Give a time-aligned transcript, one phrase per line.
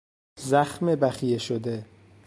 [0.39, 1.85] زخم بخیه شده